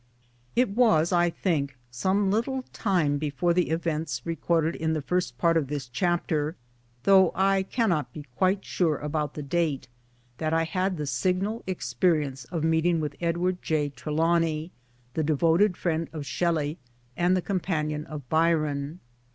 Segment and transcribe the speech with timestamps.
[0.55, 5.55] It was, I think, some little time before the events recorded in the first part
[5.57, 6.55] of this chapter
[7.03, 9.87] though MANUAL WORK [iig I cannot be quite sure about the date
[10.39, 13.89] that I had the signal experience of meeting with Edward J.
[13.89, 14.71] Trelawny,
[15.13, 16.79] the devoted friend of Shelley
[17.15, 19.01] and the companion of Byron.